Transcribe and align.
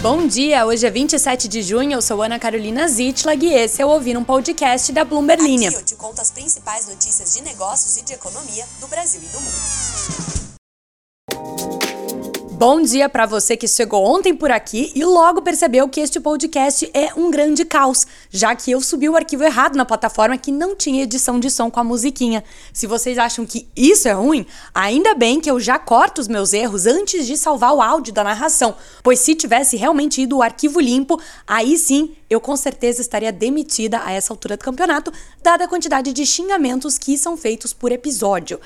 Bom 0.00 0.28
dia, 0.28 0.64
hoje 0.64 0.86
é 0.86 0.90
27 0.90 1.48
de 1.48 1.60
junho, 1.60 1.94
eu 1.94 2.00
sou 2.00 2.22
Ana 2.22 2.38
Carolina 2.38 2.86
Zitlag 2.86 3.44
e 3.44 3.52
esse 3.52 3.82
é 3.82 3.86
o 3.86 3.88
Ouvir 3.88 4.16
um 4.16 4.22
Podcast 4.22 4.92
da 4.92 5.04
Bloomberg 5.04 5.42
Linha. 5.42 5.70
Aqui 5.70 5.78
eu 5.78 5.84
te 5.84 5.96
conto 5.96 6.20
as 6.20 6.30
principais 6.30 6.86
notícias 6.86 7.34
de 7.34 7.42
negócios 7.42 7.96
e 7.96 8.04
de 8.04 8.12
economia 8.12 8.64
do 8.80 8.86
Brasil 8.86 9.20
e 9.20 9.26
do 9.26 9.40
mundo. 9.40 10.47
Bom 12.58 12.82
dia 12.82 13.08
para 13.08 13.24
você 13.24 13.56
que 13.56 13.68
chegou 13.68 14.04
ontem 14.04 14.34
por 14.34 14.50
aqui 14.50 14.90
e 14.92 15.04
logo 15.04 15.40
percebeu 15.40 15.88
que 15.88 16.00
este 16.00 16.18
podcast 16.18 16.90
é 16.92 17.14
um 17.14 17.30
grande 17.30 17.64
caos, 17.64 18.04
já 18.32 18.52
que 18.52 18.72
eu 18.72 18.80
subi 18.80 19.08
o 19.08 19.14
arquivo 19.14 19.44
errado 19.44 19.76
na 19.76 19.84
plataforma 19.84 20.36
que 20.36 20.50
não 20.50 20.74
tinha 20.74 21.04
edição 21.04 21.38
de 21.38 21.52
som 21.52 21.70
com 21.70 21.78
a 21.78 21.84
musiquinha. 21.84 22.42
Se 22.72 22.84
vocês 22.84 23.16
acham 23.16 23.46
que 23.46 23.68
isso 23.76 24.08
é 24.08 24.10
ruim, 24.10 24.44
ainda 24.74 25.14
bem 25.14 25.40
que 25.40 25.48
eu 25.48 25.60
já 25.60 25.78
corto 25.78 26.20
os 26.20 26.26
meus 26.26 26.52
erros 26.52 26.84
antes 26.84 27.28
de 27.28 27.36
salvar 27.36 27.72
o 27.72 27.80
áudio 27.80 28.12
da 28.12 28.24
narração, 28.24 28.74
pois 29.04 29.20
se 29.20 29.36
tivesse 29.36 29.76
realmente 29.76 30.20
ido 30.20 30.38
o 30.38 30.42
arquivo 30.42 30.80
limpo, 30.80 31.16
aí 31.46 31.78
sim 31.78 32.16
eu 32.28 32.40
com 32.40 32.56
certeza 32.56 33.00
estaria 33.00 33.30
demitida 33.30 34.02
a 34.04 34.10
essa 34.10 34.32
altura 34.32 34.56
do 34.56 34.64
campeonato, 34.64 35.12
dada 35.40 35.64
a 35.64 35.68
quantidade 35.68 36.12
de 36.12 36.26
xingamentos 36.26 36.98
que 36.98 37.16
são 37.16 37.36
feitos 37.36 37.72
por 37.72 37.92
episódio. 37.92 38.58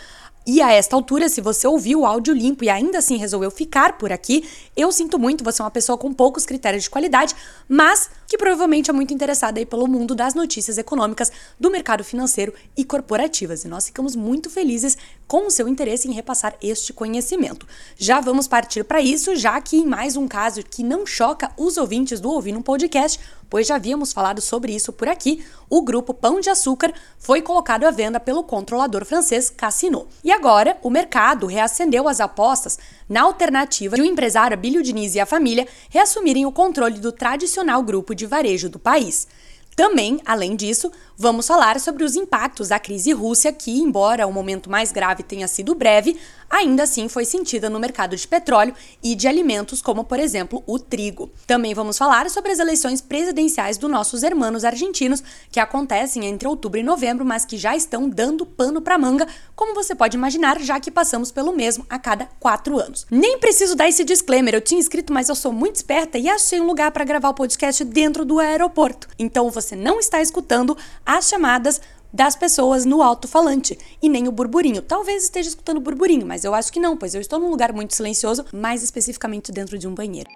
E 0.45 0.61
a 0.61 0.73
esta 0.73 0.97
altura, 0.97 1.29
se 1.29 1.41
você 1.41 1.69
ouviu 1.69 2.01
o 2.01 2.07
áudio 2.07 2.35
limpo 2.35 2.65
e 2.65 2.69
ainda 2.69 2.99
assim 2.99 3.17
resolveu 3.17 3.49
ficar 3.49 3.97
por 3.97 4.11
aqui, 4.11 4.49
eu 4.77 4.91
sinto 4.91 5.17
muito, 5.17 5.45
você 5.45 5.63
é 5.63 5.65
uma 5.65 5.71
pessoa 5.71 5.97
com 5.97 6.13
poucos 6.13 6.45
critérios 6.45 6.83
de 6.83 6.91
qualidade, 6.91 7.37
mas 7.69 8.11
que 8.27 8.37
provavelmente 8.37 8.91
é 8.91 8.93
muito 8.93 9.15
interessada 9.15 9.61
aí 9.61 9.67
pelo 9.67 9.87
mundo 9.87 10.17
das 10.17 10.35
notícias 10.35 10.79
econômicas, 10.79 11.31
do 11.61 11.71
mercado 11.71 12.03
financeiro 12.03 12.53
e 12.77 12.85
corporativas. 12.85 13.65
E 13.65 13.69
nós 13.69 13.87
ficamos 13.87 14.17
muito 14.17 14.51
felizes 14.51 14.99
com 15.29 15.47
o 15.47 15.51
seu 15.51 15.69
interesse 15.69 16.09
em 16.09 16.13
repassar 16.13 16.57
este 16.61 16.93
conhecimento. 16.93 17.65
Já 17.97 18.21
vamos 18.21 18.49
partir 18.49 18.83
para 18.83 19.01
isso, 19.01 19.37
já 19.37 19.61
que 19.61 19.77
em 19.77 19.87
mais 19.87 20.17
um 20.17 20.27
caso 20.27 20.63
que 20.65 20.83
não 20.83 21.07
choca 21.07 21.53
os 21.57 21.77
ouvintes 21.77 22.21
do 22.21 22.31
Ouvir 22.31 22.57
um 22.57 22.63
Podcast, 22.63 23.21
pois 23.53 23.67
já 23.67 23.75
havíamos 23.77 24.15
falado 24.15 24.41
sobre 24.41 24.75
isso 24.75 24.95
por 24.95 25.07
aqui, 25.07 25.45
o 25.69 25.83
grupo 25.83 26.15
Pão 26.15 26.41
de 26.41 26.49
Açúcar 26.49 26.91
foi 27.19 27.43
colocado 27.43 27.85
à 27.85 27.91
venda 27.91 28.19
pelo 28.19 28.43
controlador 28.43 29.05
francês 29.05 29.51
Cassino. 29.51 30.07
E 30.25 30.33
agora, 30.33 30.79
o 30.83 30.89
mercado 30.89 31.47
reacendeu 31.47 32.09
as 32.09 32.19
apostas 32.19 32.79
na 33.07 33.21
alternativa 33.21 33.95
de 33.95 34.01
o 34.01 34.07
empresário 34.07 34.55
Abílio 34.55 34.83
Diniz 34.83 35.15
e 35.15 35.21
a 35.21 35.27
família 35.27 35.69
reassumirem 35.91 36.47
o 36.47 36.51
controle 36.51 36.99
do 36.99 37.13
tradicional 37.13 37.83
grupo 37.83 38.15
de 38.15 38.25
varejo 38.25 38.71
do 38.71 38.79
país. 38.79 39.29
Também, 39.77 40.19
além 40.25 40.57
disso, 40.57 40.91
vamos 41.23 41.47
falar 41.47 41.79
sobre 41.79 42.03
os 42.03 42.17
impactos 42.17 42.69
da 42.69 42.81
crise 42.81 43.13
Rússia, 43.13 43.53
que, 43.53 43.71
embora 43.79 44.27
o 44.27 44.33
momento 44.33 44.69
mais 44.69 44.91
grave 44.91 45.23
tenha 45.23 45.47
sido 45.47 45.73
breve, 45.73 46.19
ainda 46.51 46.83
assim 46.83 47.09
foi 47.09 47.25
sentida 47.25 47.71
no 47.71 47.79
mercado 47.79 48.17
de 48.17 48.27
petróleo 48.27 48.75
e 49.03 49.15
de 49.15 49.29
alimentos, 49.29 49.81
como 49.81 50.05
por 50.05 50.19
exemplo 50.19 50.65
o 50.67 50.81
trigo. 50.81 51.31
Também 51.47 51.73
vamos 51.75 51.97
falar 51.97 52.29
sobre 52.29 52.51
as 52.51 52.59
eleições 52.59 53.01
presidenciais 53.01 53.79
dos 53.79 53.89
nossos 53.89 54.25
hermanos 54.25 54.65
argentinos, 54.65 55.23
que 55.51 55.61
acontecem 55.61 56.27
entre 56.27 56.49
outubro 56.49 56.81
e 56.81 56.83
novembro, 56.83 57.25
mas 57.25 57.45
que 57.45 57.57
já 57.57 57.77
estão 57.77 58.09
dando 58.09 58.45
pano 58.45 58.83
para 58.83 58.99
manga, 58.99 59.27
como 59.55 59.75
você 59.75 59.95
pode 59.95 60.17
imaginar, 60.17 60.61
já 60.61 60.81
que 60.81 60.91
passamos 60.91 61.31
pelo 61.31 61.53
mesmo 61.53 61.87
a 61.89 62.01
cada 62.01 62.27
quatro 62.41 62.81
anos. 62.81 63.07
Nem 63.09 63.39
preciso 63.39 63.77
dar 63.77 63.89
esse 63.89 64.03
disclaimer, 64.03 64.55
eu 64.55 64.61
tinha 64.61 64.81
escrito, 64.81 65.13
mas 65.13 65.29
eu 65.29 65.37
sou 65.37 65.53
muito 65.53 65.77
esperta 65.77 66.19
e 66.19 66.29
achei 66.29 66.61
um 66.61 66.67
lugar 66.67 66.91
para 66.91 67.05
gravar 67.05 67.29
o 67.29 67.35
podcast 67.35 67.85
dentro 67.85 68.25
do 68.25 68.41
aeroporto. 68.41 69.09
Então 69.19 69.51
você 69.51 69.77
não 69.77 70.01
está 70.01 70.21
escutando 70.21 70.77
as 71.17 71.29
chamadas 71.29 71.81
das 72.13 72.37
pessoas 72.37 72.85
no 72.85 73.03
alto-falante 73.03 73.79
e 74.01 74.09
nem 74.09 74.29
o 74.29 74.33
burburinho. 74.33 74.83
Talvez 74.83 75.25
esteja 75.25 75.49
escutando 75.49 75.81
burburinho, 75.81 76.27
mas 76.27 76.45
eu 76.45 76.55
acho 76.55 76.73
que 76.73 76.81
não, 76.81 76.97
pois 76.97 77.15
eu 77.15 77.21
estou 77.21 77.39
num 77.39 77.51
lugar 77.51 77.73
muito 77.73 77.95
silencioso, 77.95 78.45
mais 78.53 78.83
especificamente 78.83 79.51
dentro 79.51 79.79
de 79.79 79.89
um 79.89 79.95
banheiro. 79.95 80.29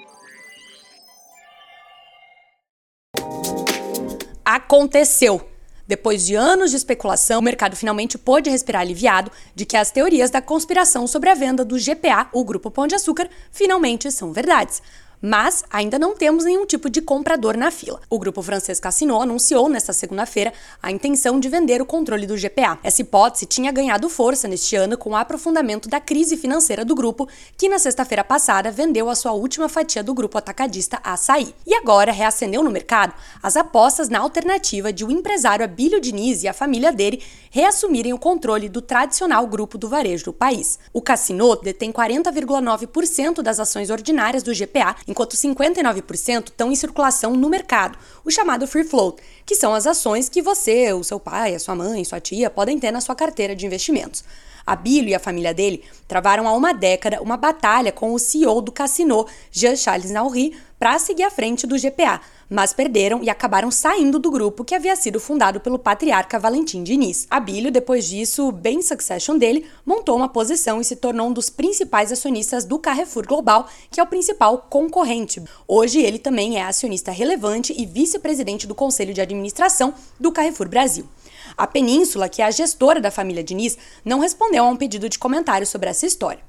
Aconteceu! 4.45 5.47
Depois 5.89 6.27
de 6.27 6.35
anos 6.35 6.71
de 6.73 6.77
especulação, 6.77 7.39
o 7.39 7.43
mercado 7.43 7.77
finalmente 7.77 8.19
pôde 8.19 8.51
respirar 8.51 8.83
aliviado 8.83 9.31
de 9.55 9.65
que 9.65 9.77
as 9.77 9.93
teorias 9.93 10.31
da 10.31 10.43
conspiração 10.43 11.07
sobre 11.07 11.31
a 11.31 11.35
venda 11.35 11.65
do 11.65 11.79
GPA, 11.79 12.29
o 12.33 12.45
Grupo 12.45 12.73
Pão 12.73 12.89
de 12.89 12.97
Açúcar, 12.97 13.29
finalmente 13.53 14.11
são 14.11 14.33
verdades 14.33 14.83
mas 15.27 15.65
ainda 15.69 15.99
não 15.99 16.15
temos 16.15 16.45
nenhum 16.45 16.65
tipo 16.65 16.89
de 16.89 17.03
comprador 17.03 17.57
na 17.57 17.73
fila. 17.73 18.01
O 18.09 18.17
grupo 18.17 18.41
francês 18.43 18.79
Cassino 18.79 19.21
anunciou 19.21 19.69
nesta 19.69 19.93
segunda-feira 19.93 20.53
a 20.81 20.93
intenção 20.93 21.41
de 21.41 21.49
vender 21.49 21.83
o 21.83 21.87
controle 21.87 22.29
do 22.29 22.37
GPA. 22.37 22.79
Essa 22.81 23.03
hipótese 23.03 23.45
tinha 23.45 23.73
ganhado 23.73 24.09
força 24.09 24.47
neste 24.47 24.77
ano 24.77 24.97
com 24.97 25.11
o 25.11 25.17
aprofundamento 25.17 25.89
da 25.89 25.99
crise 25.99 26.37
financeira 26.37 26.85
do 26.85 26.95
grupo, 26.95 27.29
que 27.59 27.69
na 27.69 27.81
sexta-feira 27.81 28.23
passada 28.23 28.71
vendeu 28.71 29.11
a 29.11 29.17
sua 29.17 29.33
última 29.33 29.69
fatia 29.69 30.01
do 30.01 30.15
grupo 30.15 30.39
atacadista 30.39 31.01
Açaí. 31.03 31.53
E 31.67 31.75
agora 31.75 32.13
reacendeu 32.13 32.63
no 32.63 32.71
mercado 32.71 33.13
as 33.43 33.57
apostas 33.57 34.09
na 34.09 34.21
alternativa 34.21 34.93
de 34.93 35.05
o 35.05 35.11
empresário 35.11 35.65
Abílio 35.65 36.01
Diniz 36.01 36.45
e 36.45 36.49
a 36.49 36.53
família 36.53 36.93
dele 36.93 37.21
reassumirem 37.51 38.13
o 38.13 38.19
controle 38.19 38.69
do 38.69 38.81
tradicional 38.81 39.45
grupo 39.49 39.77
do 39.77 39.89
varejo 39.89 40.27
do 40.27 40.33
país. 40.33 40.79
O 40.93 41.03
Cassino 41.03 41.57
detém 41.57 41.91
40,9% 41.91 43.43
das 43.43 43.59
ações 43.59 43.91
ordinárias 43.91 44.45
do 44.45 44.55
GPA 44.55 44.95
enquanto 45.17 45.35
59% 45.35 46.49
estão 46.49 46.71
em 46.71 46.77
circulação 46.77 47.35
no 47.35 47.49
mercado, 47.49 47.99
o 48.23 48.31
chamado 48.31 48.67
free 48.67 48.85
float, 48.85 49.23
que 49.47 49.55
são 49.55 49.73
as 49.73 49.87
ações 49.87 50.29
que 50.29 50.43
você, 50.43 50.93
o 50.93 51.03
seu 51.03 51.19
pai, 51.19 51.55
a 51.55 51.59
sua 51.59 51.75
mãe, 51.75 52.05
sua 52.05 52.21
tia 52.21 52.51
podem 52.51 52.79
ter 52.79 52.91
na 52.91 53.01
sua 53.01 53.15
carteira 53.15 53.57
de 53.57 53.65
investimentos. 53.65 54.23
Abílio 54.67 55.11
e 55.11 55.15
a 55.15 55.21
família 55.21 55.55
dele 55.55 55.85
travaram 56.09 56.49
há 56.49 56.53
uma 56.53 56.73
década 56.73 57.23
uma 57.23 57.37
batalha 57.37 57.93
com 57.93 58.13
o 58.13 58.19
CEO 58.19 58.61
do 58.61 58.73
Cassino, 58.73 59.27
Jean-Charles 59.53 60.11
Nauri, 60.11 60.55
para 60.79 60.99
seguir 60.99 61.23
à 61.23 61.31
frente 61.31 61.67
do 61.67 61.79
GPA, 61.79 62.21
mas 62.51 62.73
perderam 62.73 63.23
e 63.23 63.31
acabaram 63.31 63.71
saindo 63.71 64.19
do 64.19 64.31
grupo 64.31 64.65
que 64.65 64.75
havia 64.75 64.95
sido 64.95 65.19
fundado 65.19 65.59
pelo 65.59 65.79
patriarca 65.79 66.39
Valentim 66.39 66.83
Diniz. 66.83 67.27
Abílio, 67.31 67.73
depois 67.73 68.07
disso, 68.07 68.53
bem 68.53 68.83
succession 68.83 69.39
dele, 69.39 69.67
montou 69.85 70.17
uma 70.17 70.29
posição 70.29 70.81
e 70.81 70.85
se 70.85 70.97
tornou 70.97 71.29
um 71.29 71.33
dos 71.33 71.49
principais 71.49 72.13
acionistas 72.13 72.65
do 72.65 72.79
Carrefour 72.79 73.27
Global, 73.27 73.67
que 73.91 74.01
é 74.01 74.03
o 74.03 74.07
principal 74.07 74.67
concorrente. 74.69 75.43
Hoje 75.67 76.01
ele 76.01 76.19
também 76.19 76.59
é 76.59 76.63
acionista 76.63 77.11
relevante 77.11 77.75
e 77.77 77.87
vice-presidente 77.87 78.67
do 78.67 78.75
conselho 78.75 79.15
de 79.15 79.21
administração 79.21 79.95
do 80.21 80.31
Carrefour 80.31 80.69
Brasil. 80.69 81.09
A 81.57 81.67
Península, 81.67 82.29
que 82.29 82.43
é 82.43 82.45
a 82.45 82.51
gestora 82.51 83.01
da 83.01 83.11
família 83.11 83.43
Diniz, 83.43 83.79
não 84.05 84.21
respondeu 84.21 84.65
a 84.65 84.69
um 84.69 84.77
pedido 84.77 85.09
de 85.09 85.19
comentário 85.19 85.67
sobre 85.67 85.89
essa 85.89 86.05
história. 86.05 86.41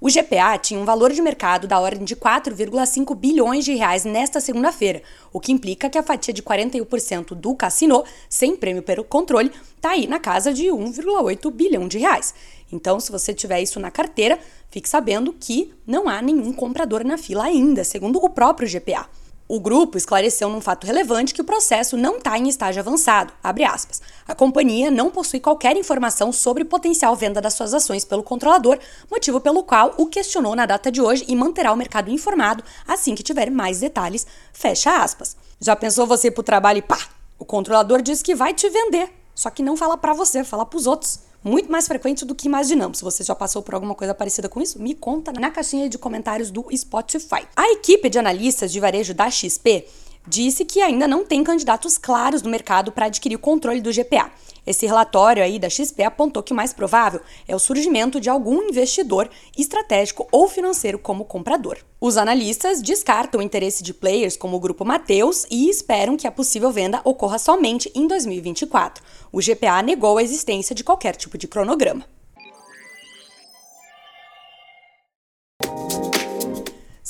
O 0.00 0.08
GPA 0.08 0.58
tinha 0.58 0.78
um 0.80 0.84
valor 0.84 1.12
de 1.12 1.22
mercado 1.22 1.66
da 1.66 1.78
ordem 1.78 2.04
de 2.04 2.14
4,5 2.14 3.14
bilhões 3.14 3.64
de 3.64 3.74
reais 3.74 4.04
nesta 4.04 4.40
segunda-feira, 4.40 5.02
o 5.32 5.40
que 5.40 5.52
implica 5.52 5.88
que 5.88 5.98
a 5.98 6.02
fatia 6.02 6.34
de 6.34 6.42
41% 6.42 7.34
do 7.34 7.54
cassino, 7.54 8.04
sem 8.28 8.56
prêmio 8.56 8.82
pelo 8.82 9.04
controle, 9.04 9.50
está 9.76 9.90
aí 9.90 10.06
na 10.06 10.18
casa 10.18 10.52
de 10.52 10.66
1,8 10.66 11.50
bilhão 11.52 11.86
de 11.86 11.98
reais. 11.98 12.34
Então, 12.72 12.98
se 12.98 13.12
você 13.12 13.32
tiver 13.32 13.62
isso 13.62 13.78
na 13.78 13.90
carteira, 13.90 14.38
fique 14.70 14.88
sabendo 14.88 15.32
que 15.32 15.72
não 15.86 16.08
há 16.08 16.22
nenhum 16.22 16.52
comprador 16.52 17.04
na 17.04 17.18
fila 17.18 17.44
ainda, 17.44 17.84
segundo 17.84 18.18
o 18.18 18.30
próprio 18.30 18.68
GPA. 18.68 19.08
O 19.54 19.60
grupo 19.60 19.98
esclareceu 19.98 20.48
num 20.48 20.62
fato 20.62 20.86
relevante 20.86 21.34
que 21.34 21.42
o 21.42 21.44
processo 21.44 21.94
não 21.94 22.16
está 22.16 22.38
em 22.38 22.48
estágio 22.48 22.80
avançado. 22.80 23.34
A 23.42 24.34
companhia 24.34 24.90
não 24.90 25.10
possui 25.10 25.40
qualquer 25.40 25.76
informação 25.76 26.32
sobre 26.32 26.64
potencial 26.64 27.14
venda 27.14 27.38
das 27.38 27.52
suas 27.52 27.74
ações 27.74 28.02
pelo 28.02 28.22
controlador, 28.22 28.78
motivo 29.10 29.42
pelo 29.42 29.62
qual 29.62 29.92
o 29.98 30.06
questionou 30.06 30.56
na 30.56 30.64
data 30.64 30.90
de 30.90 31.02
hoje 31.02 31.26
e 31.28 31.36
manterá 31.36 31.70
o 31.70 31.76
mercado 31.76 32.10
informado 32.10 32.64
assim 32.88 33.14
que 33.14 33.22
tiver 33.22 33.50
mais 33.50 33.80
detalhes. 33.80 34.26
Fecha 34.54 35.02
aspas. 35.02 35.36
Já 35.60 35.76
pensou 35.76 36.06
você 36.06 36.28
ir 36.28 36.30
pro 36.30 36.42
trabalho 36.42 36.78
e 36.78 36.82
pá, 36.82 37.00
o 37.38 37.44
controlador 37.44 38.00
diz 38.00 38.22
que 38.22 38.34
vai 38.34 38.54
te 38.54 38.70
vender, 38.70 39.12
só 39.34 39.50
que 39.50 39.62
não 39.62 39.76
fala 39.76 39.98
para 39.98 40.14
você, 40.14 40.42
fala 40.44 40.64
para 40.64 40.78
os 40.78 40.86
outros 40.86 41.20
muito 41.44 41.70
mais 41.70 41.86
frequente 41.86 42.24
do 42.24 42.34
que 42.34 42.46
imaginamos. 42.46 42.98
Se 42.98 43.04
você 43.04 43.22
já 43.24 43.34
passou 43.34 43.62
por 43.62 43.74
alguma 43.74 43.94
coisa 43.94 44.14
parecida 44.14 44.48
com 44.48 44.60
isso, 44.60 44.80
me 44.80 44.94
conta 44.94 45.32
na 45.32 45.50
caixinha 45.50 45.88
de 45.88 45.98
comentários 45.98 46.50
do 46.50 46.66
Spotify. 46.76 47.46
A 47.56 47.70
equipe 47.72 48.08
de 48.08 48.18
analistas 48.18 48.70
de 48.70 48.80
varejo 48.80 49.14
da 49.14 49.30
XP 49.30 49.86
disse 50.26 50.64
que 50.64 50.80
ainda 50.80 51.08
não 51.08 51.24
tem 51.24 51.42
candidatos 51.42 51.98
claros 51.98 52.42
no 52.42 52.50
mercado 52.50 52.92
para 52.92 53.06
adquirir 53.06 53.36
o 53.36 53.40
controle 53.40 53.80
do 53.80 53.92
GPA. 53.92 54.30
Esse 54.64 54.86
relatório 54.86 55.42
aí 55.42 55.58
da 55.58 55.68
XP 55.68 56.04
apontou 56.04 56.42
que 56.42 56.52
o 56.52 56.56
mais 56.56 56.72
provável 56.72 57.20
é 57.48 57.54
o 57.54 57.58
surgimento 57.58 58.20
de 58.20 58.30
algum 58.30 58.62
investidor 58.62 59.28
estratégico 59.58 60.28
ou 60.30 60.48
financeiro 60.48 60.98
como 60.98 61.24
comprador. 61.24 61.78
Os 62.00 62.16
analistas 62.16 62.80
descartam 62.80 63.40
o 63.40 63.42
interesse 63.42 63.82
de 63.82 63.92
players 63.92 64.36
como 64.36 64.56
o 64.56 64.60
grupo 64.60 64.84
Mateus 64.84 65.46
e 65.50 65.68
esperam 65.68 66.16
que 66.16 66.26
a 66.26 66.32
possível 66.32 66.70
venda 66.70 67.00
ocorra 67.04 67.38
somente 67.38 67.90
em 67.94 68.06
2024. 68.06 69.02
O 69.32 69.40
GPA 69.40 69.82
negou 69.82 70.18
a 70.18 70.22
existência 70.22 70.74
de 70.74 70.84
qualquer 70.84 71.16
tipo 71.16 71.36
de 71.36 71.48
cronograma. 71.48 72.04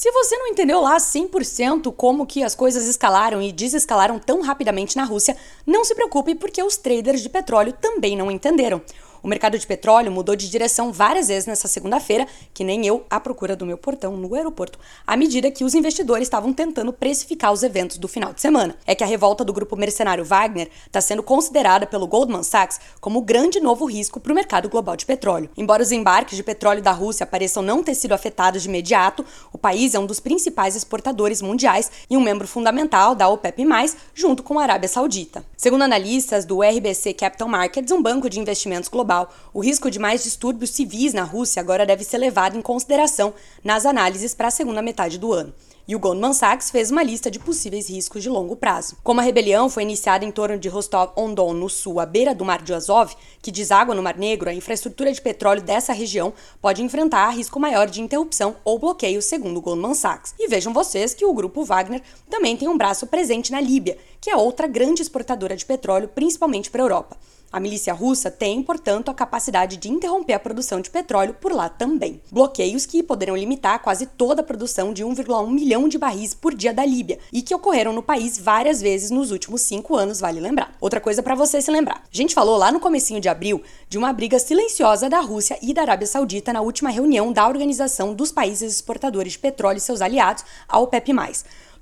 Se 0.03 0.11
você 0.11 0.37
não 0.37 0.49
entendeu 0.49 0.81
lá 0.81 0.97
100% 0.97 1.95
como 1.95 2.27
que 2.27 2.43
as 2.43 2.57
coisas 2.57 2.89
escalaram 2.89 3.41
e 3.41 3.53
desescalaram 3.53 4.19
tão 4.19 4.43
rapidamente 4.43 4.97
na 4.97 5.05
Rússia, 5.05 5.37
não 5.65 5.85
se 5.85 5.95
preocupe 5.95 6.35
porque 6.35 6.61
os 6.61 6.77
traders 6.77 7.21
de 7.21 7.29
petróleo 7.29 7.73
também 7.81 8.17
não 8.17 8.29
entenderam. 8.29 8.83
O 9.23 9.29
mercado 9.29 9.57
de 9.57 9.65
petróleo 9.65 10.11
mudou 10.11 10.35
de 10.35 10.51
direção 10.51 10.93
várias 10.93 11.29
vezes 11.29 11.47
nessa 11.47 11.69
segunda-feira, 11.69 12.27
que 12.53 12.65
nem 12.65 12.85
eu 12.85 13.07
à 13.09 13.21
procura 13.21 13.55
do 13.55 13.65
meu 13.65 13.79
portão 13.79 14.17
no 14.17 14.35
aeroporto, 14.35 14.81
à 15.07 15.17
medida 15.17 15.49
que 15.49 15.63
os 15.63 15.75
investidores 15.75 16.27
estavam 16.27 16.53
tentando 16.53 16.93
precificar 16.93 17.53
os 17.53 17.63
eventos 17.63 17.99
do 17.99 18.09
final 18.09 18.33
de 18.33 18.41
semana. 18.41 18.75
É 18.85 18.97
que 18.97 19.05
a 19.05 19.07
revolta 19.07 19.45
do 19.45 19.53
grupo 19.53 19.77
mercenário 19.77 20.25
Wagner 20.25 20.69
está 20.85 21.01
sendo 21.01 21.23
considerada 21.23 21.87
pelo 21.87 22.09
Goldman 22.09 22.43
Sachs 22.43 22.81
como 23.01 23.21
o 23.21 23.23
grande 23.23 23.61
novo 23.61 23.85
risco 23.85 24.19
para 24.19 24.33
o 24.33 24.35
mercado 24.35 24.69
global 24.69 24.97
de 24.97 25.07
petróleo. 25.07 25.49
Embora 25.57 25.85
os 25.85 25.93
embarques 25.93 26.37
de 26.37 26.43
petróleo 26.43 26.83
da 26.83 26.91
Rússia 26.91 27.25
pareçam 27.25 27.63
não 27.63 27.81
ter 27.81 27.95
sido 27.95 28.13
afetados 28.13 28.63
de 28.63 28.69
imediato, 28.69 29.25
o 29.53 29.59
país 29.59 29.95
é 29.95 30.01
um 30.01 30.07
dos 30.07 30.19
principais 30.19 30.75
exportadores 30.75 31.41
mundiais 31.41 31.93
e 32.11 32.17
um 32.17 32.21
membro 32.21 32.49
fundamental 32.49 33.15
da 33.15 33.29
OPEP+, 33.29 33.65
junto 34.13 34.43
com 34.43 34.59
a 34.59 34.65
Arábia 34.65 34.89
Saudita. 34.89 35.45
Segundo 35.57 35.83
analistas 35.83 36.45
do 36.45 36.61
RBC 36.61 37.15
Capital 37.15 37.47
Markets, 37.47 37.93
um 37.93 38.03
banco 38.03 38.29
de 38.29 38.41
investimentos 38.41 38.89
global, 38.89 39.12
o 39.53 39.61
risco 39.61 39.91
de 39.91 39.99
mais 39.99 40.23
distúrbios 40.25 40.71
civis 40.71 41.13
na 41.13 41.25
Rússia 41.25 41.61
agora 41.61 41.87
deve 41.87 42.05
ser 42.05 42.19
levado 42.19 42.57
em 42.57 42.63
consideração 42.63 43.35
nas 43.63 43.85
análises 43.85 44.35
para 44.35 44.49
a 44.49 44.51
segunda 44.51 44.81
metade 44.81 45.19
do 45.19 45.33
ano. 45.33 45.53
E 45.87 45.97
o 45.97 45.99
Goldman 45.99 46.33
Sachs 46.33 46.71
fez 46.71 46.93
uma 46.93 47.03
lista 47.03 47.29
de 47.29 47.41
possíveis 47.41 47.91
riscos 47.91 48.23
de 48.23 48.29
longo 48.29 48.55
prazo. 48.55 48.97
Como 49.03 49.21
a 49.21 49.23
rebelião 49.23 49.69
foi 49.69 49.83
iniciada 49.83 50.25
em 50.25 50.31
torno 50.31 50.57
de 50.57 50.69
Rostov-on-Don, 50.69 51.53
no 51.55 51.69
sul, 51.69 51.99
à 51.99 52.07
beira 52.07 52.33
do 52.33 52.45
Mar 52.45 52.63
de 52.63 52.73
Azov, 52.73 53.15
que 53.43 53.51
deságua 53.51 53.93
no 53.93 54.03
Mar 54.03 54.17
Negro, 54.17 54.49
a 54.49 54.55
infraestrutura 54.55 55.13
de 55.13 55.21
petróleo 55.21 55.61
dessa 55.61 55.93
região 55.93 56.33
pode 56.61 56.83
enfrentar 56.83 57.31
risco 57.31 57.59
maior 57.59 57.91
de 57.91 58.01
interrupção 58.01 58.55
ou 58.65 58.79
bloqueio, 58.79 59.21
segundo 59.21 59.57
o 59.57 59.61
Goldman 59.61 59.95
Sachs. 59.95 60.35
E 60.39 60.47
vejam 60.47 60.73
vocês 60.73 61.15
que 61.15 61.25
o 61.25 61.35
grupo 61.35 61.65
Wagner 61.65 62.01
também 62.31 62.57
tem 62.57 62.69
um 62.69 62.79
braço 62.79 63.09
presente 63.09 63.51
na 63.51 63.61
Líbia, 63.61 63.99
que 64.21 64.31
é 64.31 64.37
outra 64.37 64.69
grande 64.69 65.03
exportadora 65.03 65.57
de 65.57 65.67
petróleo, 65.67 66.09
principalmente 66.09 66.71
para 66.71 66.81
a 66.81 66.85
Europa. 66.85 67.17
A 67.53 67.61
milícia 67.61 67.93
russa 67.93 68.31
tem, 68.31 68.63
portanto, 68.63 69.11
a 69.11 69.15
capacidade 69.15 69.77
de 69.77 69.91
interromper 69.91 70.33
a 70.33 70.39
produção 70.39 70.81
de 70.81 70.89
petróleo 70.89 71.37
por 71.39 71.53
lá 71.53 71.69
também. 71.69 72.19
Bloqueios 72.31 72.87
que 72.87 73.03
poderão 73.03 73.37
limitar 73.37 73.83
quase 73.83 74.07
toda 74.07 74.41
a 74.41 74.45
produção 74.45 74.91
de 74.91 75.05
1,1 75.05 75.51
milhão 75.51 75.87
de 75.87 75.99
barris 75.99 76.33
por 76.33 76.55
dia 76.55 76.73
da 76.73 76.87
Líbia 76.87 77.19
e 77.31 77.43
que 77.43 77.55
ocorreram 77.55 77.93
no 77.93 78.03
país 78.03 78.39
várias 78.39 78.81
vezes 78.81 79.11
nos 79.11 79.31
últimos 79.31 79.61
cinco 79.61 79.95
anos, 79.95 80.19
vale 80.19 80.41
lembrar. 80.41 80.75
Outra 80.81 80.99
coisa 80.99 81.23
para 81.23 81.35
você 81.35 81.61
se 81.61 81.71
lembrar: 81.71 82.03
a 82.11 82.17
gente 82.17 82.35
falou 82.35 82.57
lá 82.57 82.73
no 82.73 82.81
comecinho 82.81 83.21
de 83.21 83.29
abril 83.29 83.63
de 83.87 83.99
uma 83.99 84.15
briga 84.15 84.39
silenciosa 84.39 85.11
da 85.11 85.21
Rússia 85.21 85.59
e 85.61 85.75
da 85.75 85.83
Arábia 85.83 86.07
Saudita 86.07 86.55
na 86.55 86.63
última 86.63 86.89
reunião 86.89 87.33
da 87.35 87.47
Organização 87.47 88.15
dos 88.15 88.33
Países 88.33 88.73
Exportadores 88.75 89.33
de 89.33 89.39
Petróleo 89.39 89.77
e 89.77 89.81
seus 89.81 90.01
aliados, 90.01 90.43
a 90.67 90.79
OPEP+. 90.79 91.13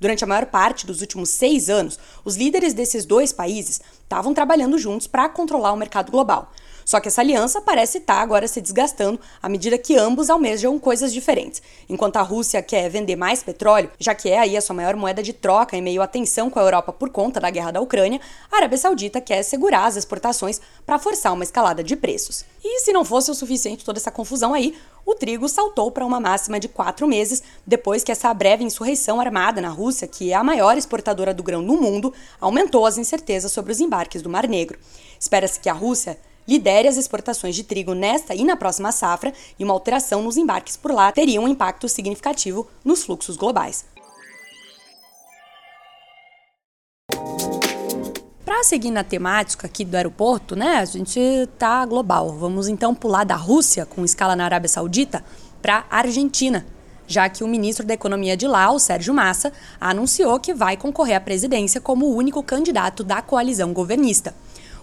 Durante 0.01 0.23
a 0.23 0.27
maior 0.27 0.47
parte 0.47 0.87
dos 0.87 0.99
últimos 1.01 1.29
seis 1.29 1.69
anos, 1.69 1.99
os 2.25 2.35
líderes 2.35 2.73
desses 2.73 3.05
dois 3.05 3.31
países 3.31 3.79
estavam 4.01 4.33
trabalhando 4.33 4.79
juntos 4.79 5.05
para 5.05 5.29
controlar 5.29 5.71
o 5.73 5.77
mercado 5.77 6.11
global. 6.11 6.51
Só 6.85 6.99
que 6.99 7.07
essa 7.07 7.21
aliança 7.21 7.61
parece 7.61 7.99
estar 7.99 8.15
tá 8.15 8.21
agora 8.21 8.47
se 8.47 8.61
desgastando 8.61 9.19
à 9.41 9.49
medida 9.49 9.77
que 9.77 9.97
ambos 9.97 10.29
almejam 10.29 10.77
coisas 10.79 11.13
diferentes. 11.13 11.61
Enquanto 11.89 12.17
a 12.17 12.21
Rússia 12.21 12.61
quer 12.61 12.89
vender 12.89 13.15
mais 13.15 13.43
petróleo, 13.43 13.91
já 13.99 14.13
que 14.13 14.29
é 14.29 14.39
aí 14.39 14.57
a 14.57 14.61
sua 14.61 14.75
maior 14.75 14.95
moeda 14.95 15.23
de 15.23 15.33
troca 15.33 15.75
em 15.75 15.81
meio 15.81 16.01
à 16.01 16.07
tensão 16.07 16.49
com 16.49 16.59
a 16.59 16.63
Europa 16.63 16.93
por 16.93 17.09
conta 17.09 17.39
da 17.39 17.49
guerra 17.49 17.71
da 17.71 17.81
Ucrânia, 17.81 18.19
a 18.51 18.57
Arábia 18.57 18.77
Saudita 18.77 19.21
quer 19.21 19.43
segurar 19.43 19.85
as 19.85 19.95
exportações 19.95 20.61
para 20.85 20.99
forçar 20.99 21.33
uma 21.33 21.43
escalada 21.43 21.83
de 21.83 21.95
preços. 21.95 22.45
E 22.63 22.79
se 22.81 22.93
não 22.93 23.03
fosse 23.03 23.31
o 23.31 23.35
suficiente 23.35 23.83
toda 23.83 23.97
essa 23.97 24.11
confusão 24.11 24.53
aí, 24.53 24.75
o 25.05 25.15
trigo 25.15 25.49
saltou 25.49 25.91
para 25.91 26.05
uma 26.05 26.19
máxima 26.19 26.59
de 26.59 26.67
quatro 26.67 27.07
meses 27.07 27.41
depois 27.65 28.03
que 28.03 28.11
essa 28.11 28.33
breve 28.33 28.63
insurreição 28.63 29.19
armada 29.19 29.59
na 29.59 29.69
Rússia, 29.69 30.07
que 30.07 30.31
é 30.31 30.35
a 30.35 30.43
maior 30.43 30.77
exportadora 30.77 31.33
do 31.33 31.43
grão 31.43 31.61
no 31.61 31.79
mundo, 31.79 32.13
aumentou 32.39 32.85
as 32.85 32.97
incertezas 32.97 33.51
sobre 33.51 33.71
os 33.71 33.79
embarques 33.79 34.21
do 34.21 34.29
Mar 34.29 34.47
Negro. 34.47 34.77
Espera-se 35.19 35.59
que 35.59 35.69
a 35.69 35.73
Rússia 35.73 36.19
lidere 36.47 36.87
as 36.87 36.97
exportações 36.97 37.55
de 37.55 37.63
trigo 37.63 37.93
nesta 37.93 38.35
e 38.35 38.43
na 38.43 38.55
próxima 38.55 38.91
safra, 38.91 39.33
e 39.57 39.63
uma 39.63 39.73
alteração 39.73 40.21
nos 40.21 40.37
embarques 40.37 40.77
por 40.77 40.91
lá 40.91 41.11
teria 41.11 41.41
um 41.41 41.47
impacto 41.47 41.87
significativo 41.87 42.67
nos 42.83 43.03
fluxos 43.03 43.37
globais. 43.37 43.85
Para 48.43 48.63
seguir 48.63 48.91
na 48.91 49.03
temática 49.03 49.65
aqui 49.65 49.83
do 49.83 49.95
aeroporto, 49.95 50.55
né, 50.55 50.77
a 50.77 50.85
gente 50.85 51.19
tá 51.57 51.85
global. 51.85 52.31
Vamos 52.37 52.67
então 52.67 52.93
pular 52.93 53.23
da 53.23 53.35
Rússia, 53.35 53.85
com 53.85 54.05
escala 54.05 54.35
na 54.35 54.45
Arábia 54.45 54.69
Saudita, 54.69 55.23
para 55.61 55.85
a 55.89 55.97
Argentina, 55.97 56.65
já 57.07 57.27
que 57.27 57.43
o 57.43 57.47
ministro 57.47 57.85
da 57.85 57.93
Economia 57.93 58.37
de 58.37 58.47
lá, 58.47 58.71
o 58.71 58.79
Sérgio 58.79 59.13
Massa, 59.13 59.51
anunciou 59.79 60.39
que 60.39 60.53
vai 60.53 60.77
concorrer 60.77 61.15
à 61.15 61.19
presidência 61.19 61.81
como 61.81 62.05
o 62.05 62.15
único 62.15 62.43
candidato 62.43 63.03
da 63.03 63.21
coalizão 63.21 63.73
governista. 63.73 64.33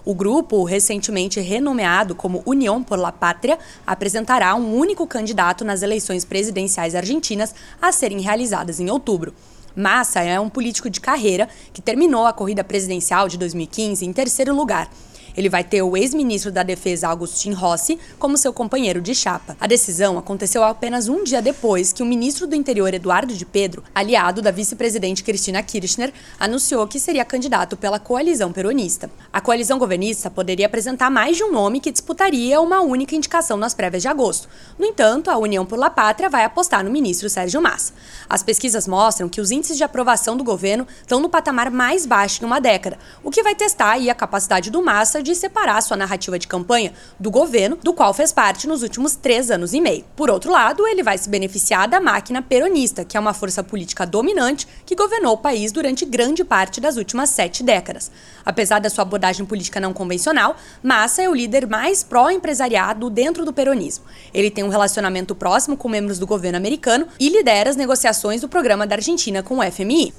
O 0.09 0.15
grupo, 0.15 0.63
recentemente 0.63 1.39
renomeado 1.39 2.15
como 2.15 2.41
União 2.43 2.81
por 2.81 2.97
la 2.97 3.11
Pátria, 3.11 3.59
apresentará 3.85 4.55
um 4.55 4.75
único 4.75 5.05
candidato 5.05 5.63
nas 5.63 5.83
eleições 5.83 6.25
presidenciais 6.25 6.95
argentinas 6.95 7.53
a 7.79 7.91
serem 7.91 8.19
realizadas 8.19 8.79
em 8.79 8.89
outubro. 8.89 9.35
Massa 9.75 10.21
é 10.21 10.39
um 10.39 10.49
político 10.49 10.89
de 10.89 10.99
carreira 10.99 11.47
que 11.71 11.79
terminou 11.79 12.25
a 12.25 12.33
corrida 12.33 12.63
presidencial 12.63 13.27
de 13.27 13.37
2015 13.37 14.03
em 14.03 14.11
terceiro 14.11 14.51
lugar 14.51 14.89
ele 15.39 15.47
vai 15.47 15.63
ter 15.63 15.81
o 15.81 15.95
ex-ministro 15.95 16.51
da 16.51 16.63
Defesa 16.63 17.07
Agustin 17.07 17.53
Rossi 17.53 17.97
como 18.19 18.37
seu 18.37 18.51
companheiro 18.51 18.99
de 19.01 19.15
chapa. 19.15 19.55
A 19.57 19.67
decisão 19.67 20.17
aconteceu 20.17 20.65
apenas 20.65 21.07
um 21.07 21.23
dia 21.23 21.41
depois 21.41 21.93
que 21.93 22.03
o 22.03 22.05
ministro 22.05 22.45
do 22.45 22.55
Interior 22.55 22.93
Eduardo 22.93 23.33
de 23.33 23.45
Pedro, 23.45 23.81
aliado 23.95 24.41
da 24.41 24.51
vice-presidente 24.51 25.23
Cristina 25.23 25.63
Kirchner, 25.63 26.11
anunciou 26.37 26.85
que 26.87 26.99
seria 26.99 27.23
candidato 27.23 27.77
pela 27.77 27.99
coalizão 27.99 28.51
peronista. 28.51 29.09
A 29.31 29.39
coalizão 29.39 29.79
governista 29.79 30.29
poderia 30.29 30.65
apresentar 30.65 31.09
mais 31.09 31.37
de 31.37 31.43
um 31.43 31.51
nome 31.53 31.79
que 31.79 31.91
disputaria 31.91 32.59
uma 32.59 32.81
única 32.81 33.15
indicação 33.15 33.55
nas 33.55 33.73
prévias 33.73 34.01
de 34.01 34.09
agosto. 34.09 34.49
No 34.77 34.85
entanto, 34.85 35.31
a 35.31 35.37
União 35.37 35.65
por 35.65 35.79
la 35.79 35.89
Pátria 35.89 36.29
vai 36.29 36.43
apostar 36.43 36.83
no 36.83 36.91
ministro 36.91 37.29
Sérgio 37.29 37.61
Massa. 37.61 37.93
As 38.29 38.43
pesquisas 38.43 38.87
mostram 38.87 39.29
que 39.29 39.39
os 39.39 39.51
índices 39.51 39.77
de 39.77 39.85
aprovação 39.85 40.35
do 40.35 40.43
governo 40.43 40.85
estão 41.01 41.21
no 41.21 41.29
patamar 41.29 41.71
mais 41.71 42.05
baixo 42.05 42.43
em 42.43 42.45
uma 42.45 42.59
década, 42.59 42.97
o 43.23 43.31
que 43.31 43.41
vai 43.41 43.55
testar 43.55 43.97
a 44.09 44.15
capacidade 44.15 44.69
do 44.69 44.83
Massa 44.83 45.23
de 45.23 45.28
de 45.29 45.35
separar 45.35 45.81
sua 45.81 45.95
narrativa 45.95 46.39
de 46.39 46.47
campanha 46.47 46.91
do 47.19 47.29
governo, 47.29 47.77
do 47.83 47.93
qual 47.93 48.13
fez 48.13 48.31
parte 48.31 48.67
nos 48.67 48.81
últimos 48.81 49.15
três 49.15 49.51
anos 49.51 49.73
e 49.73 49.79
meio. 49.79 50.03
Por 50.15 50.29
outro 50.29 50.51
lado, 50.51 50.87
ele 50.87 51.03
vai 51.03 51.17
se 51.17 51.29
beneficiar 51.29 51.87
da 51.87 52.01
máquina 52.01 52.41
peronista, 52.41 53.05
que 53.05 53.15
é 53.15 53.19
uma 53.19 53.33
força 53.33 53.63
política 53.63 54.05
dominante 54.05 54.67
que 54.85 54.95
governou 54.95 55.33
o 55.33 55.37
país 55.37 55.71
durante 55.71 56.03
grande 56.03 56.43
parte 56.43 56.81
das 56.81 56.97
últimas 56.97 57.29
sete 57.29 57.61
décadas. 57.61 58.11
Apesar 58.43 58.79
da 58.79 58.89
sua 58.89 59.03
abordagem 59.03 59.45
política 59.45 59.79
não 59.79 59.93
convencional, 59.93 60.55
Massa 60.81 61.21
é 61.21 61.29
o 61.29 61.35
líder 61.35 61.67
mais 61.67 62.03
pró-empresariado 62.03 63.09
dentro 63.09 63.45
do 63.45 63.53
peronismo. 63.53 64.05
Ele 64.33 64.49
tem 64.49 64.63
um 64.63 64.69
relacionamento 64.69 65.35
próximo 65.35 65.77
com 65.77 65.87
membros 65.87 66.17
do 66.17 66.25
governo 66.25 66.57
americano 66.57 67.07
e 67.19 67.29
lidera 67.29 67.69
as 67.69 67.75
negociações 67.75 68.41
do 68.41 68.49
programa 68.49 68.87
da 68.87 68.95
Argentina 68.95 69.43
com 69.43 69.59
o 69.59 69.71
FMI. 69.71 70.13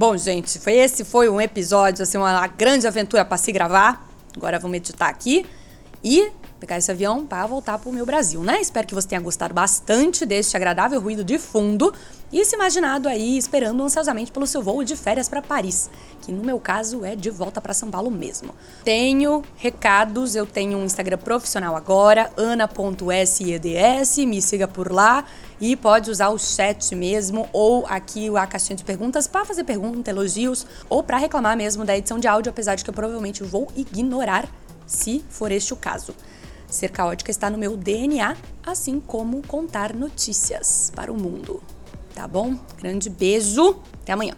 Bom, 0.00 0.16
gente, 0.16 0.58
foi 0.58 0.76
esse 0.76 1.04
foi 1.04 1.28
um 1.28 1.38
episódio, 1.38 2.04
assim, 2.04 2.16
uma 2.16 2.46
grande 2.46 2.86
aventura 2.86 3.22
para 3.22 3.36
se 3.36 3.52
gravar. 3.52 4.08
Agora 4.34 4.58
vamos 4.58 4.72
meditar 4.72 5.10
aqui 5.10 5.44
e 6.02 6.32
pegar 6.60 6.76
esse 6.76 6.90
avião 6.90 7.26
para 7.26 7.46
voltar 7.46 7.78
para 7.78 7.88
o 7.88 7.92
meu 7.92 8.04
Brasil, 8.04 8.42
né? 8.42 8.60
Espero 8.60 8.86
que 8.86 8.94
você 8.94 9.08
tenha 9.08 9.20
gostado 9.20 9.54
bastante 9.54 10.26
deste 10.26 10.56
agradável 10.56 11.00
ruído 11.00 11.24
de 11.24 11.38
fundo 11.38 11.92
e 12.32 12.44
se 12.44 12.54
imaginado 12.54 13.08
aí 13.08 13.36
esperando 13.36 13.82
ansiosamente 13.82 14.30
pelo 14.30 14.46
seu 14.46 14.62
voo 14.62 14.84
de 14.84 14.94
férias 14.94 15.28
para 15.28 15.42
Paris, 15.42 15.90
que 16.22 16.30
no 16.30 16.44
meu 16.44 16.60
caso 16.60 17.04
é 17.04 17.16
de 17.16 17.28
volta 17.30 17.60
para 17.60 17.74
São 17.74 17.90
Paulo 17.90 18.10
mesmo. 18.10 18.54
Tenho 18.84 19.42
recados, 19.56 20.36
eu 20.36 20.46
tenho 20.46 20.78
um 20.78 20.84
Instagram 20.84 21.18
profissional 21.18 21.74
agora, 21.74 22.30
ana.seds, 22.36 24.18
me 24.18 24.40
siga 24.40 24.68
por 24.68 24.92
lá 24.92 25.24
e 25.60 25.74
pode 25.74 26.10
usar 26.10 26.28
o 26.28 26.38
chat 26.38 26.94
mesmo 26.94 27.48
ou 27.52 27.84
aqui 27.88 28.28
a 28.36 28.46
caixinha 28.46 28.76
de 28.76 28.84
perguntas 28.84 29.26
para 29.26 29.44
fazer 29.44 29.64
perguntas, 29.64 30.06
elogios 30.06 30.66
ou 30.88 31.02
para 31.02 31.16
reclamar 31.16 31.56
mesmo 31.56 31.84
da 31.84 31.96
edição 31.96 32.18
de 32.18 32.28
áudio, 32.28 32.50
apesar 32.50 32.76
de 32.76 32.84
que 32.84 32.90
eu 32.90 32.94
provavelmente 32.94 33.42
vou 33.42 33.66
ignorar 33.74 34.48
se 34.86 35.24
for 35.28 35.50
este 35.50 35.72
o 35.72 35.76
caso. 35.76 36.14
Ser 36.70 36.90
caótica 36.90 37.30
está 37.30 37.50
no 37.50 37.58
meu 37.58 37.76
DNA, 37.76 38.36
assim 38.64 39.00
como 39.00 39.42
contar 39.46 39.94
notícias 39.94 40.92
para 40.94 41.12
o 41.12 41.18
mundo. 41.18 41.62
Tá 42.14 42.28
bom? 42.28 42.56
Grande 42.78 43.10
beijo, 43.10 43.76
até 44.00 44.12
amanhã. 44.12 44.34